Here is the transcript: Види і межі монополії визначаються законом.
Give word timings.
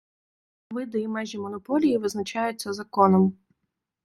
Види 0.73 1.01
і 1.01 1.07
межі 1.07 1.37
монополії 1.37 1.97
визначаються 1.97 2.73
законом. 2.73 3.37